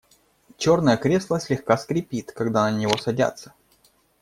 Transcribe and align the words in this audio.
Черное 0.57 0.97
кресло 0.97 1.39
слегка 1.39 1.77
скрипит, 1.77 2.31
когда 2.31 2.63
на 2.71 2.75
него 2.75 2.97
садятся. 2.97 3.53